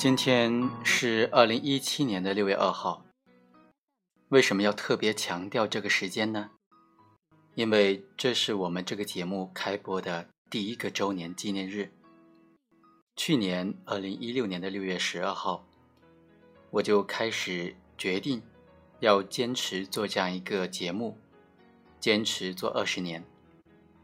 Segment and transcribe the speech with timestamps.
[0.00, 3.04] 今天是二零一七年的六月二号。
[4.30, 6.52] 为什么要特别强调这个时间呢？
[7.54, 11.92] 因为这是我们这个节目开播的第一个周年纪念日。
[13.14, 15.66] 去年二零一六年的六月十二号，
[16.70, 18.42] 我就开始决定
[19.00, 21.18] 要坚持做这样一个节目，
[22.00, 23.22] 坚持做二十年。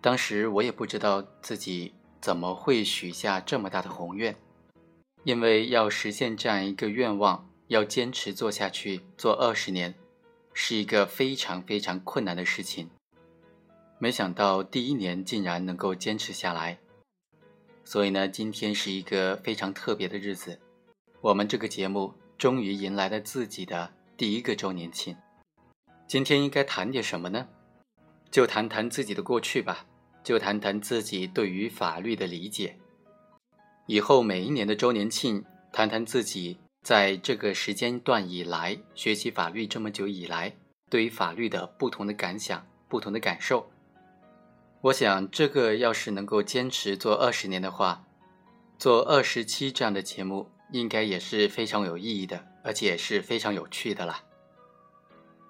[0.02, 4.36] 当时我也不知道自己怎么会许下这么大的宏愿。
[5.26, 9.92] 因为要实现这样一个愿望，要坚持做下去，做二十年，
[10.54, 12.88] 是一个非常非常困难的事情。
[13.98, 16.78] 没想到第一年竟然能够坚持下来，
[17.82, 20.60] 所以呢，今天是一个非常特别的日子。
[21.20, 25.16] 我们这个节目终于迎来了自己的第一个周年庆。
[26.06, 27.48] 今天应该谈点什么呢？
[28.30, 29.86] 就谈谈自己的过去吧，
[30.22, 32.76] 就谈谈自己对于法律的理解。
[33.86, 40.56] 以后每一年的周年庆，谈谈自己在这个时间段以来学习法律这么久以来，
[40.90, 43.70] 对于法律的不同的感想、不同的感受。
[44.80, 48.04] 我想，这个要是能够坚持做二十年的话，
[48.76, 54.24] 做二十期这样的节目，应该也是非常有意义的，而且也是非常有趣的啦。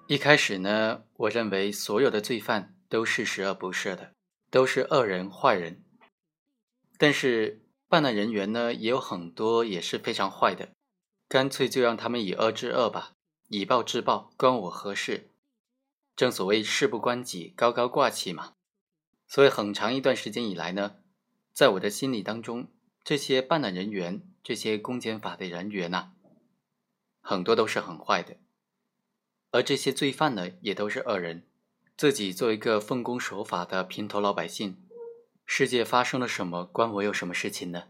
[0.05, 4.11] 一开始呢，我认为所有的罪犯都是十恶不赦的，
[4.51, 5.81] 都是恶人、坏人，
[6.99, 7.63] 但是。
[7.89, 10.73] 办案人员呢也有很多也是非常坏的，
[11.29, 13.13] 干脆就让他们以恶制恶吧，
[13.47, 15.29] 以暴制暴，关我何事？
[16.15, 18.53] 正所谓事不关己，高高挂起嘛。
[19.27, 20.97] 所以很长一段时间以来呢，
[21.53, 22.67] 在我的心里当中，
[23.03, 26.11] 这些办案人员，这些公检法的人员呐，
[27.21, 28.37] 很多都是很坏的，
[29.51, 31.45] 而这些罪犯呢，也都是恶人。
[31.95, 34.86] 自己做一个奉公守法的平头老百姓。
[35.49, 37.85] 世界发生了什么，关我有什么事情呢？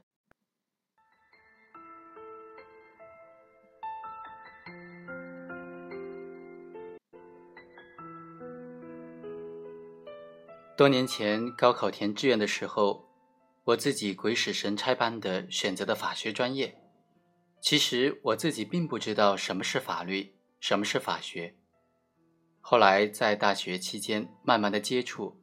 [10.78, 13.10] 多年前高考填志愿的时候，
[13.64, 16.80] 我自己鬼使神差般的选择的法学专业。
[17.60, 21.58] 其实我自己并不知道什么是法律，什么是法学。
[22.62, 25.42] 后来在大学期间慢慢的接触，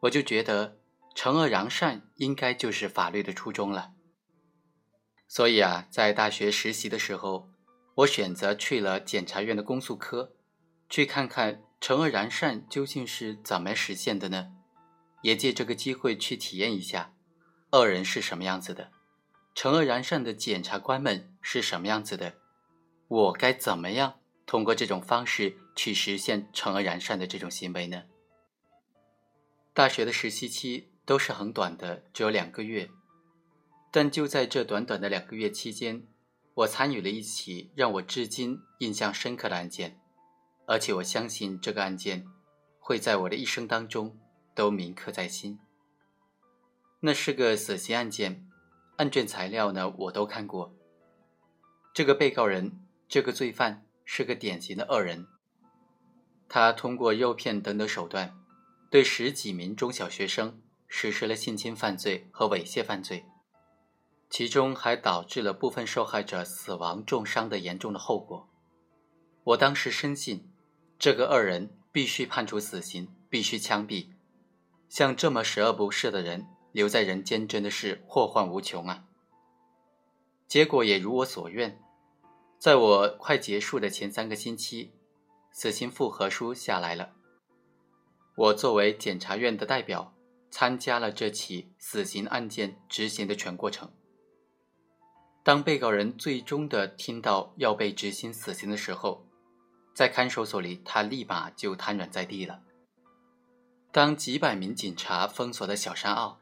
[0.00, 0.80] 我就觉得。
[1.14, 3.92] 惩恶扬善应该就是法律的初衷了。
[5.28, 7.48] 所以啊，在大学实习的时候，
[7.94, 10.34] 我选择去了检察院的公诉科，
[10.88, 14.52] 去看看惩恶扬善究竟是怎么实现的呢？
[15.22, 17.14] 也借这个机会去体验一下，
[17.70, 18.90] 恶人是什么样子的，
[19.54, 22.34] 惩恶扬善的检察官们是什么样子的，
[23.08, 28.02] 我该怎么样通过这种方式去实现惩恶扬善的这种行为呢？
[29.72, 30.90] 大学的实习期。
[31.04, 32.90] 都是很短的，只有两个月。
[33.90, 36.06] 但就在这短短的两个月期间，
[36.54, 40.00] 我参与了一起让我至今印象深刻的案件，
[40.66, 42.26] 而且我相信这个案件
[42.80, 44.18] 会在我的一生当中
[44.54, 45.60] 都铭刻在心。
[47.00, 48.48] 那是个死刑案件，
[48.96, 50.74] 案卷材料呢我都看过。
[51.92, 55.28] 这个被告人，这个罪犯是个典型的恶人，
[56.48, 58.34] 他通过诱骗等等手段，
[58.90, 60.60] 对十几名中小学生。
[60.86, 63.24] 实施了性侵犯罪和猥亵犯罪，
[64.30, 68.48] 其中还导致了部分受害者死亡、重伤的严重的后果。
[69.42, 70.50] 我当时深信，
[70.98, 74.08] 这个恶人必须判处死刑，必须枪毙。
[74.88, 79.04] 像这么十恶不赦的人留在人间，真的是祸患无穷啊！
[80.46, 81.80] 结果也如我所愿，
[82.58, 84.92] 在我快结束的前三个星期，
[85.52, 87.12] 死刑复核书下来了。
[88.36, 90.13] 我作为检察院的代表。
[90.54, 93.90] 参加了这起死刑案件执行的全过程。
[95.42, 99.26] 当被告人最终的听到要被执行死刑的时候，
[99.92, 102.62] 在看守所里，他立马就瘫软在地了。
[103.90, 106.38] 当几百名警察封锁的小山坳，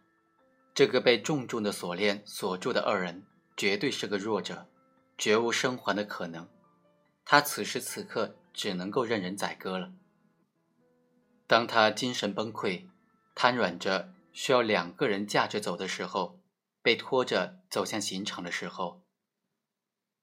[0.75, 3.25] 这个被重重的锁链锁住的恶人，
[3.57, 4.69] 绝对是个弱者，
[5.17, 6.47] 绝无生还的可能。
[7.25, 9.91] 他此时此刻只能够任人宰割了。
[11.47, 12.92] 当他精神崩溃。
[13.35, 16.41] 瘫软着，需要两个人架着走的时候，
[16.83, 19.03] 被拖着走向刑场的时候，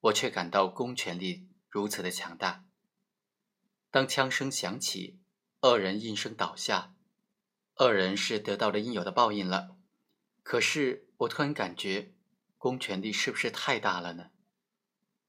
[0.00, 2.64] 我却感到公权力如此的强大。
[3.90, 5.20] 当枪声响起，
[5.62, 6.94] 恶人应声倒下，
[7.76, 9.76] 恶人是得到了应有的报应了。
[10.42, 12.14] 可是我突然感觉，
[12.56, 14.30] 公权力是不是太大了呢？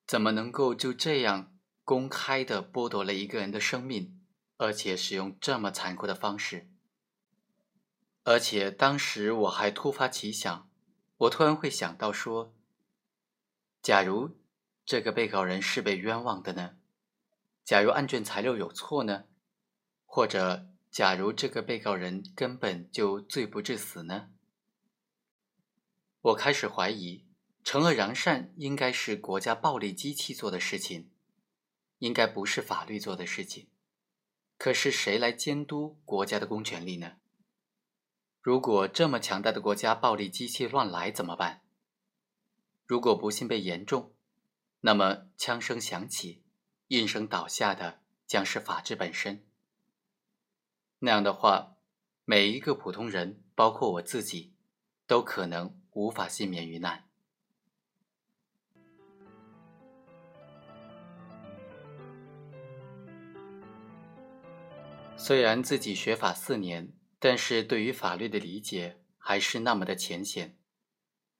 [0.05, 4.21] 怎么能够就这样公开的剥夺了一个人的生命，
[4.57, 6.69] 而且使用这么残酷的方式？
[8.23, 10.69] 而且当时我还突发奇想，
[11.17, 12.53] 我突然会想到说，
[13.81, 14.37] 假如
[14.85, 16.77] 这个被告人是被冤枉的呢？
[17.63, 19.25] 假如案卷材料有错呢？
[20.05, 24.29] 或者，假如这个被告人根本就罪不至死呢？
[26.21, 27.25] 我开始怀疑，
[27.63, 31.09] 惩恶扬善应该是国家暴力机器做的事情，
[31.97, 33.69] 应该不是法律做的事情。
[34.57, 37.13] 可是谁来监督国家的公权力呢？
[38.41, 41.61] 如果这么强大的国家暴力机器乱来怎么办？
[42.87, 44.13] 如果不幸被严重，
[44.79, 46.41] 那么枪声响起，
[46.87, 49.45] 应声倒下的将是法治本身。
[50.97, 51.75] 那样的话，
[52.25, 54.55] 每一个普通人，包括我自己，
[55.05, 57.07] 都可能无法幸免于难。
[65.15, 66.91] 虽然自己学法四年，
[67.23, 70.57] 但是对于法律的理解还是那么的浅显，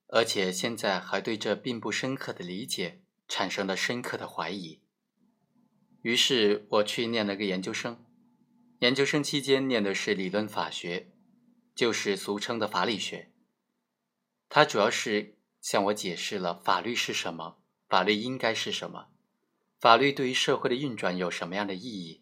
[0.10, 4.80] 而且现在还对这并不深刻的理解产生了深刻的怀疑。
[6.04, 8.06] 于是我去念了个研究生，
[8.78, 11.12] 研究生期间念的是理论法学，
[11.74, 13.32] 就是俗称的法理学。
[14.50, 17.58] 它主要是向我解释了法律是什么，
[17.90, 19.08] 法律应该是什么，
[19.80, 22.22] 法律对于社会的运转有什么样的意义。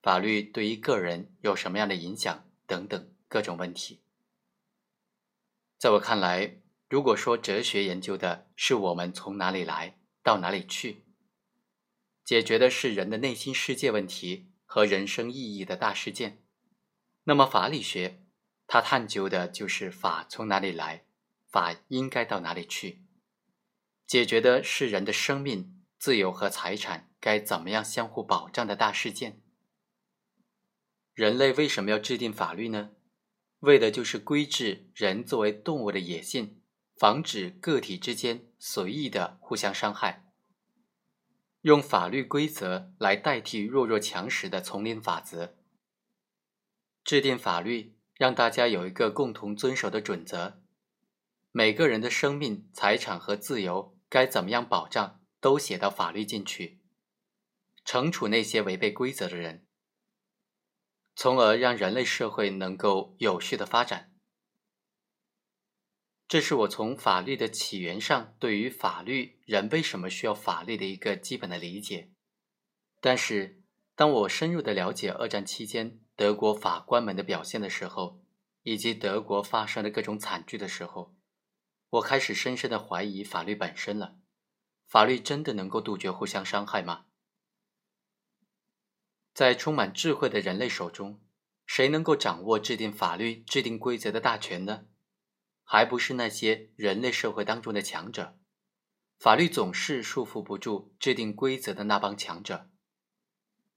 [0.00, 4.00] 法律对于个人有什么样的影响等等各种问题，
[5.76, 6.56] 在我看来，
[6.88, 11.04] 如果说哲学研究的是我们从哪里来到哪里去，
[12.24, 16.42] 解决的是人的内心世界问题和人生意义的大事件，
[17.24, 18.22] 那么法理学
[18.66, 21.04] 它探究的就是法从哪里来，
[21.50, 23.02] 法应该到哪里去，
[24.06, 29.41] 解决的是人的生命、自由和财产该怎么样相互保障的大事件。
[31.22, 32.90] 人类为什么要制定法律呢？
[33.60, 36.60] 为的就是规制人作为动物的野性，
[36.96, 40.32] 防止个体之间随意的互相伤害。
[41.60, 45.54] 用法律规则来代替弱肉强食的丛林法则。
[47.04, 50.60] 制定法律，让大家有一个共同遵守的准则。
[51.52, 56.80] 每个人的生命、财产和自由该怎么样保障，都写到法律进去。
[57.84, 59.68] 惩处那些违背规则的人。
[61.14, 64.12] 从而让人类社会能够有序的发展，
[66.26, 72.10] 这是我从法律的起源上对于法律人为什么需要法律的一个基本的理解。
[73.00, 73.62] 但是，
[73.94, 78.24] 当我深入的了解二战期间德国法官们的表现的时候，
[78.62, 81.14] 以及德国发生的各种惨剧的时候，
[81.90, 84.16] 我开始深深的怀疑法律本身了。
[84.86, 87.06] 法律真的能够杜绝互相伤害吗？
[89.34, 91.20] 在充满智慧的人类手中，
[91.66, 94.86] 谁能够掌握制定法律、制定规则的大权呢？
[95.64, 98.38] 还不是那些人类社会当中的强者。
[99.18, 102.68] 法律总是束缚不住制定规则的那帮强者。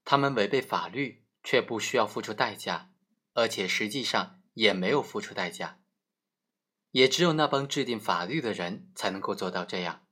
[0.04, 2.90] 他们违背法律，却不需要付出代价，
[3.32, 5.80] 而且实际上也没有付出代价。
[6.90, 10.06] 也只有那帮制定法律的人才能够做到这样。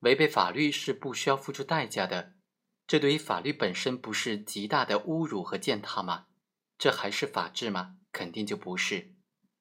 [0.00, 2.34] 违背法律是不需要付出代价的。
[2.86, 6.26] 这对于法律本身不是极大的侮辱和践踏吗？
[6.76, 7.96] 这还是法治吗？
[8.10, 9.14] 肯定就不是，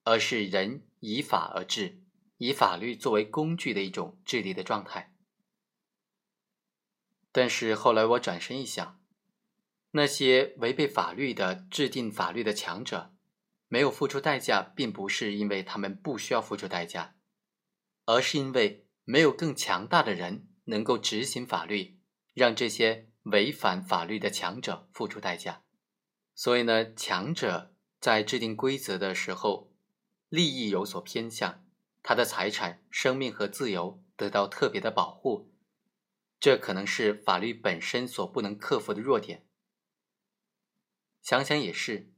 [0.04, 2.02] 而是人以法而治，
[2.38, 5.16] 以法律作为工具的一种治理的状态。
[7.32, 9.00] 但是后来我转身一想，
[9.92, 13.14] 那些违背法律的制定法律的强者，
[13.70, 17.16] 没有付出代价，并不是因为他们不需要付出代价，
[18.06, 22.02] 而是因为没有更强大的人能够执行法律，
[22.34, 23.11] 让这些。
[23.24, 25.62] 违反法律的强者付出代价，
[26.34, 29.72] 所以呢，强者在制定规则的时候，
[30.28, 31.64] 利益有所偏向，
[32.02, 35.52] 他的财产、生命和自由得到特别的保护，
[36.40, 39.46] 这可能是法律本身所不能克服的弱点。
[41.22, 42.12] 想想也是，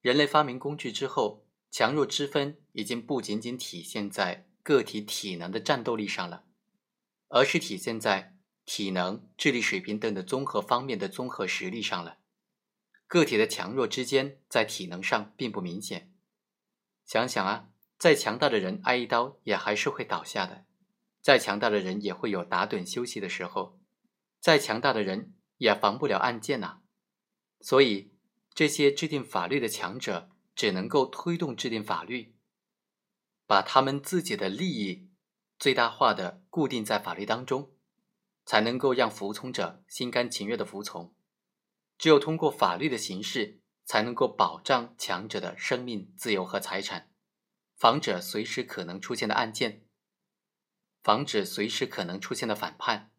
[0.00, 6.44] 人类发明工具之后，强弱之分已经不仅仅体现在个体体能的战斗力上了，
[7.28, 8.35] 而是体现在。
[8.66, 12.18] 体能、智力水平等的综合方面的综合实力上了，
[13.06, 16.12] 个体的强弱之间在体能上并不明显。
[17.04, 20.66] 想想啊，再强大的人挨一刀也还是会倒下的，
[21.22, 23.78] 再强大的人也会有打盹休息的时候，
[24.40, 26.80] 再强大的人也防不了暗箭呐。
[27.60, 28.12] 所以，
[28.52, 32.34] 这些制定法律的强者只能够推动制定法律，
[33.46, 35.08] 把他们自己的利益
[35.56, 37.75] 最大化的固定在法律当中。
[38.46, 41.12] 才能够让服从者心甘情愿的服从，
[41.98, 47.10] 只有通过法律的形式，才能够保障强者的生命、自由和财产，
[47.76, 49.84] 防止随时可能出现的案件，
[51.02, 53.10] 防止随时可能出现的反叛，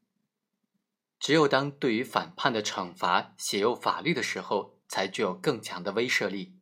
[1.20, 6.58] 只有当对于反叛的惩罚写入法律的时候，才具有更强的威慑力，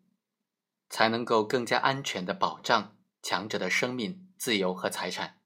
[0.89, 5.39] 才能够更加安全的保障强者的生命、自由和财产。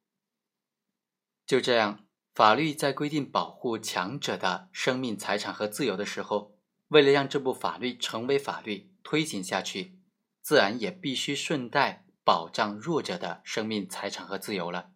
[1.45, 2.05] 就这样，
[2.39, 6.55] 法律在规定保护强者的生命、财产和自由的时候，
[6.87, 9.99] 为了让这部法律成为法律推行下去，
[10.41, 14.91] 自然也必须顺带保障弱者的生命、财产和自由了。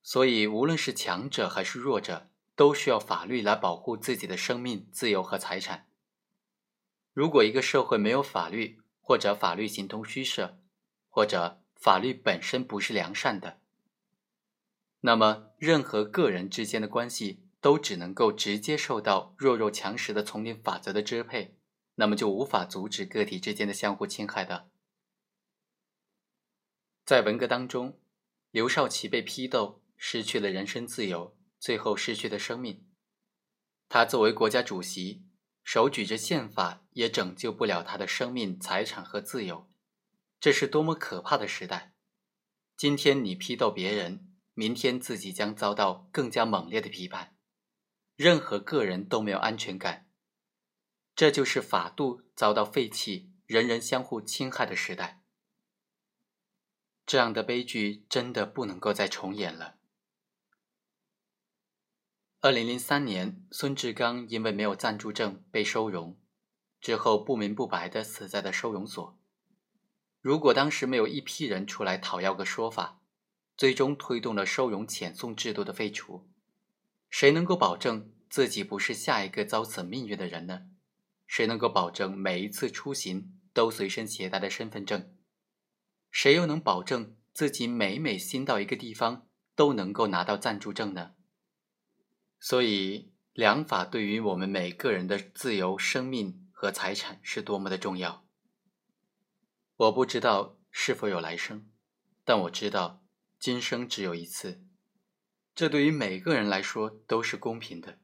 [0.00, 5.90] 所以，无论是强者还是弱者，都需要法律来保护自己的生命、自由和财产。
[7.12, 10.58] 如果一个社会没有法律，或者法律形同虚设，
[11.10, 13.60] 或者法律本身不是良善的，
[15.02, 21.56] 那么任何个人之间的关系都只能够直接受到弱肉强食的丛林法则的支配，
[21.94, 24.70] 那么就无法阻止个体之间的相互侵害的。
[27.04, 28.00] 在文革当中，
[28.50, 29.80] 刘少奇被批斗。
[30.04, 32.88] 失去了人身自由，最后失去了生命。
[33.88, 35.22] 他作为国家主席，
[35.62, 39.70] 手举着宪法，也拯救不了他的生命、财产和自由。
[40.40, 41.94] 这是多么可怕的时代！
[42.76, 47.36] 今天你批斗别人，明天自己将遭到更加猛烈的批判。
[48.16, 50.08] 任何个人都没有安全感。
[51.14, 55.22] 这就是法度遭到废弃、人人相互侵害的时代。
[57.04, 59.76] 这样的悲剧真的不能够再重演了。
[62.40, 66.18] 二零零三年，孙志刚因为没有暂住证被收容，
[66.80, 69.18] 之后不明不白的死在了收容所。
[70.20, 73.01] 如果当时没有一批人出来讨要个说法，
[73.56, 76.28] 最终推动了收容遣送制度的废除，
[77.10, 80.68] 谁能够保证自己不是下一个遭此命运的人呢？
[81.26, 85.14] 谁能够保证每一次出行都随身携带的身份证？
[86.10, 91.12] 谁又能保证自己每每新到一个地方都能够拿到暂住证呢？
[92.40, 98.26] 所以，良法对于我们每个人的自由、生命和财产是多么的重要。
[99.76, 101.68] 我不知道是否有来生，
[102.24, 103.01] 但我知道
[103.42, 104.62] 今生只有一次。
[105.52, 107.98] 这对于每个人来说都是公平的，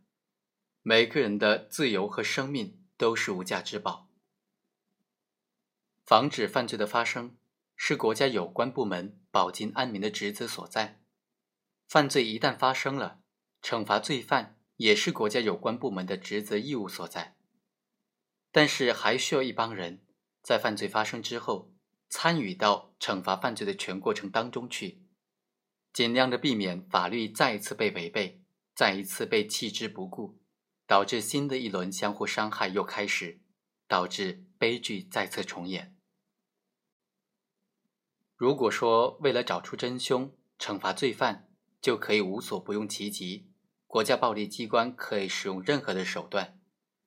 [0.83, 4.09] 每个人的自由和生命都是无价之宝。
[6.05, 7.37] 防止犯罪的发生
[7.77, 11.01] 是国家有关部门保境安民的职责所在。
[11.87, 13.21] 犯罪一旦发生了，
[13.63, 17.37] 惩罚罪犯也是国家有关部门的职责义务所在，
[18.51, 20.05] 但是还需要一帮人
[20.43, 21.73] 在犯罪发生之后
[22.09, 25.05] 参与到惩罚犯罪的全过程当中去，
[25.99, 28.41] 尽量的避免法律再一次被违背，
[28.73, 30.39] 再一次被弃之不顾，
[30.87, 33.41] 导致新的一轮相互伤害又开始，
[33.89, 35.97] 导致悲剧再次重演。
[38.37, 41.51] 如果说为了找出真凶，惩罚罪犯
[41.83, 43.51] 就可以无所不用其极。
[43.89, 46.61] 国家暴力机关可以使用任何的手段，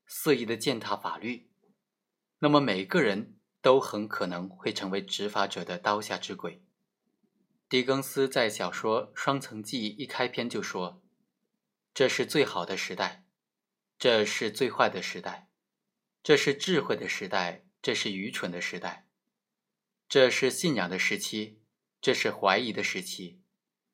[0.05, 1.49] 肆意的践踏法律，
[2.39, 6.65] 那么每个人都很可能会成为执法者的刀下之鬼。
[7.71, 11.01] 狄更斯在小说《双层记》一开篇就说
[11.95, 13.23] ：“这是最好的时代，
[13.97, 15.47] 这是最坏的时代，
[16.21, 19.07] 这是智慧的时代，这是愚蠢的时代，
[20.09, 21.61] 这是信仰的时期，
[22.01, 23.39] 这是怀疑的时期，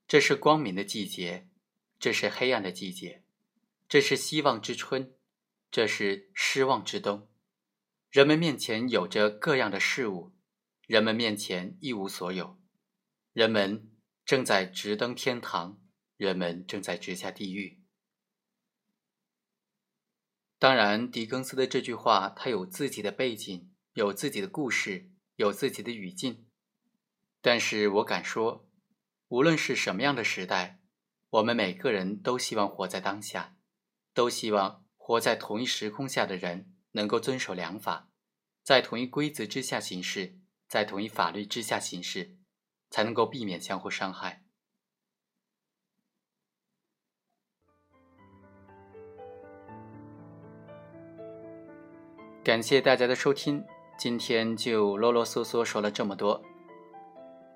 [0.08, 1.48] 这是光明的季节。”
[2.00, 3.24] 这是黑暗的季节，
[3.88, 5.14] 这是希望之春，
[5.70, 7.30] 这是失望之冬。
[8.10, 10.32] 人们面前有着各样的事物，
[10.88, 12.60] 人们面前一无所有。
[13.38, 13.91] 人们
[14.25, 15.79] 正在直登天堂，
[16.15, 17.84] 人们正在直下地狱。
[20.58, 26.48] 当然，狄更斯的这句话，他有自己的背景，有自己的故事，有自己的语境。
[27.39, 28.67] 但是我敢说，
[29.27, 30.82] 无论是什么样的时代。
[31.29, 33.56] 我们每个人都希望活在当下，
[34.15, 38.10] 都希望活在同一时空下的人能够遵守良法，
[38.63, 42.37] 在同一规则之下行事，在同一法律之下行事，
[42.89, 44.44] 才能够避免相互伤害。
[52.44, 53.63] 感谢大家的收听，
[53.98, 56.41] 今天就啰啰嗦嗦说了这么多，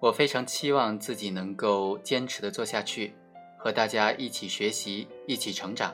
[0.02, 3.16] 我非常期望自己能够坚持的做下去。
[3.64, 5.94] 和大家一起学习，一起成长。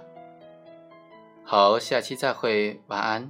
[1.44, 3.30] 好，下期再会，晚安。